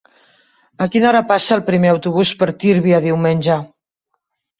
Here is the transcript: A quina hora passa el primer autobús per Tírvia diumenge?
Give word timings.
A 0.85 0.85
quina 0.93 1.05
hora 1.09 1.19
passa 1.31 1.53
el 1.55 1.61
primer 1.67 1.91
autobús 1.91 2.31
per 2.39 2.47
Tírvia 2.63 3.03
diumenge? 3.05 3.59